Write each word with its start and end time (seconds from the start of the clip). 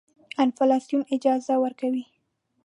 انفلاسیون 0.43 1.03
اجازه 1.15 1.53
ورکوي. 1.63 2.05